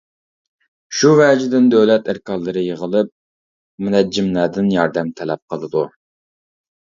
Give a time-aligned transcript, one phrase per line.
[0.99, 3.11] شۇ ۋەجىدىن دۆلەت ئەركانلىرى يىغىلىپ،
[3.87, 5.85] مۇنەججىملەردىن ياردەم تەلەپ قىلىدۇ.